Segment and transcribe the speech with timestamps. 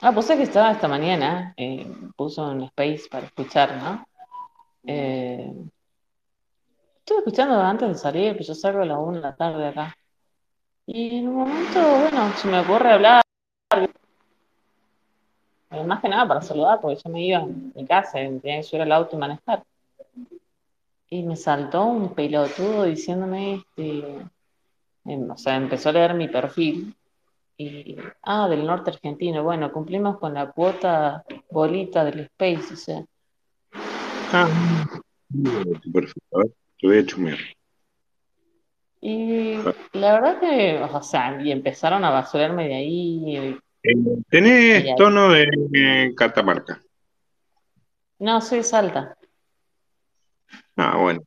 [0.00, 4.04] Ah, pues es que estaba esta mañana, eh, puso un space para escuchar, ¿no?
[4.84, 5.52] Eh,
[6.98, 9.96] estuve escuchando antes de salir, pues yo salgo a la una de la tarde acá.
[10.86, 13.22] Y en un momento, bueno, se me ocurre hablar,
[15.70, 18.62] eh, más que nada para saludar, porque yo me iba a mi casa, tenía que
[18.64, 19.62] subir al auto y manejar.
[21.10, 24.26] Y me saltó un pelotudo diciéndome, este,
[25.04, 26.94] em, o sea, empezó a leer mi perfil.
[27.56, 33.04] Y, ah, del norte argentino, bueno, cumplimos con la cuota bolita del Space, o sea.
[34.32, 34.48] Ah,
[35.92, 36.36] perfecto.
[36.36, 37.38] A ver, te voy a chumear.
[39.00, 39.56] Y
[39.94, 43.36] la verdad que, o sea, y empezaron a basurarme de ahí.
[43.36, 43.94] Eh,
[44.30, 46.80] ¿Tenés tono de eh, Catamarca?
[48.20, 49.16] No, soy Salta.
[50.76, 51.22] Ah, bueno.